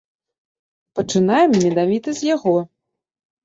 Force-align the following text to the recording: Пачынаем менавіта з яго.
Пачынаем 1.01 1.49
менавіта 1.67 2.17
з 2.23 2.29
яго. 2.35 2.59